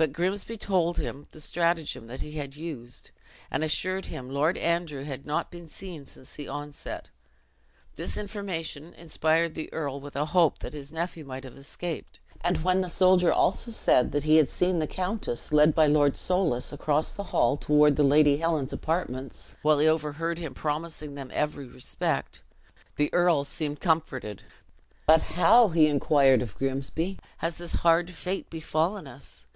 But 0.00 0.12
Grimsby 0.12 0.56
told 0.56 0.96
him 0.98 1.26
the 1.32 1.40
strategem 1.40 2.08
he 2.20 2.30
had 2.38 2.54
used, 2.54 3.10
and 3.50 3.64
assured 3.64 4.04
him 4.06 4.30
Lord 4.30 4.56
Andrew 4.56 5.02
had 5.02 5.26
not 5.26 5.50
been 5.50 5.66
seen 5.66 6.06
since 6.06 6.36
the 6.36 6.46
onset. 6.46 7.08
This 7.96 8.16
information 8.16 8.94
inspired 8.94 9.56
the 9.56 9.72
earl 9.72 9.98
with 9.98 10.14
a 10.14 10.26
hope 10.26 10.60
that 10.60 10.72
his 10.72 10.92
nephew 10.92 11.24
might 11.24 11.42
have 11.42 11.56
escaped: 11.56 12.20
and 12.42 12.62
when 12.62 12.80
the 12.80 12.88
soldier 12.88 13.32
also 13.32 13.72
said, 13.72 14.12
that 14.12 14.22
he 14.22 14.36
had 14.36 14.48
seen 14.48 14.78
the 14.78 14.86
countess 14.86 15.52
led 15.52 15.74
by 15.74 15.86
Lord 15.88 16.14
Soulis 16.16 16.72
across 16.72 17.16
the 17.16 17.24
hall 17.34 17.56
toward 17.56 17.96
the 17.96 18.04
Lady 18.04 18.36
Helen's 18.36 18.72
apartments, 18.72 19.56
while 19.62 19.80
he 19.80 19.88
overheard 19.88 20.38
him 20.38 20.54
promising 20.54 21.16
them 21.16 21.32
every 21.34 21.66
respect, 21.66 22.42
the 22.94 23.12
earl 23.12 23.42
seemed 23.42 23.80
comforted. 23.80 24.44
"But 25.08 25.22
how," 25.22 25.72
inquired 25.72 26.38
he 26.38 26.44
of 26.44 26.54
Grimsby, 26.56 27.18
"has 27.38 27.58
this 27.58 27.74
hard 27.82 28.12
fate 28.12 28.48
befallen 28.48 29.08
us? 29.08 29.46